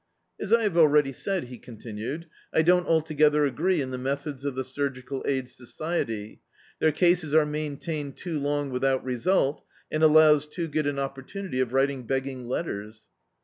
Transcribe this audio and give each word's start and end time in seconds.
"As 0.39 0.51
I 0.51 0.63
have 0.63 0.75
already 0.77 1.11
said," 1.13 1.43
he 1.43 1.59
continued, 1.59 2.25
"I 2.51 2.63
don't 2.63 2.87
altogether 2.87 3.45
agree 3.45 3.81
in 3.83 3.91
the 3.91 3.99
methods 3.99 4.45
of 4.45 4.55
the 4.55 4.63
Surgical 4.63 5.23
Aid 5.27 5.47
Society; 5.47 6.41
their 6.79 6.91
cases 6.91 7.35
are 7.35 7.45
maintained 7.45 8.17
too 8.17 8.39
l(Hig 8.39 8.71
without 8.71 9.03
result, 9.05 9.63
and 9.91 10.01
allows 10.01 10.47
too 10.47 10.67
good 10.67 10.87
an 10.87 10.97
opportunity 10.97 11.59
for 11.63 11.67
writing 11.69 12.07
beg 12.07 12.23
g^g 12.23 12.47
letters." 12.47 13.03